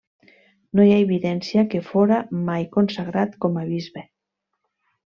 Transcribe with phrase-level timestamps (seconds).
[0.79, 2.19] No hi ha evidència que fóra
[2.49, 4.07] mai consagrat com a bisbe.